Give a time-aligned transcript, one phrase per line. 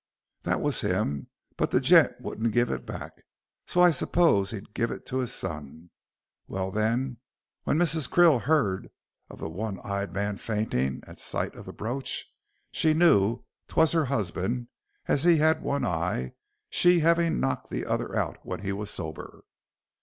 [0.41, 1.27] "That wos him;
[1.57, 3.21] but the gent wouldn't give it back,
[3.67, 5.91] so I 'spose he'd given it to his son.
[6.47, 7.17] Well, then,
[7.65, 8.09] when Mrs.
[8.09, 8.89] Krill heard
[9.29, 12.27] of the one eyed man fainting at sight of the brooch,
[12.71, 14.69] she knew 'twas her husband,
[15.05, 16.33] as he'd one eye,
[16.71, 19.43] she having knocked the other out when he was sober."